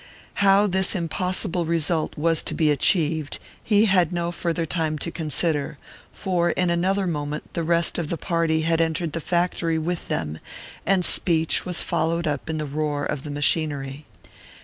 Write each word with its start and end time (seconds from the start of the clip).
How 0.41 0.65
this 0.65 0.95
impossible 0.95 1.63
result 1.67 2.17
was 2.17 2.41
to 2.41 2.55
be 2.55 2.71
achieved 2.71 3.37
he 3.63 3.85
had 3.85 4.11
no 4.11 4.31
farther 4.31 4.65
time 4.65 4.97
to 4.97 5.11
consider, 5.11 5.77
for 6.11 6.49
in 6.49 6.71
another 6.71 7.05
moment 7.05 7.53
the 7.53 7.61
rest 7.61 7.99
of 7.99 8.09
the 8.09 8.17
party 8.17 8.61
had 8.61 8.81
entered 8.81 9.13
the 9.13 9.21
factory 9.21 9.77
with 9.77 10.07
them, 10.07 10.39
and 10.87 11.05
speech 11.05 11.67
was 11.67 11.83
followed 11.83 12.25
up 12.25 12.49
in 12.49 12.57
the 12.57 12.65
roar 12.65 13.05
of 13.05 13.21
the 13.21 13.29
machinery. 13.29 14.07